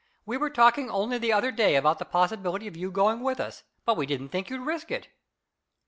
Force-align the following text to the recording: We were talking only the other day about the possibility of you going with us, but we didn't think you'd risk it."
We 0.25 0.35
were 0.35 0.49
talking 0.49 0.89
only 0.89 1.19
the 1.19 1.31
other 1.31 1.51
day 1.51 1.75
about 1.75 1.99
the 1.99 2.05
possibility 2.05 2.65
of 2.65 2.75
you 2.75 2.89
going 2.89 3.19
with 3.21 3.39
us, 3.39 3.61
but 3.85 3.97
we 3.97 4.07
didn't 4.07 4.29
think 4.29 4.49
you'd 4.49 4.61
risk 4.65 4.89
it." 4.89 5.09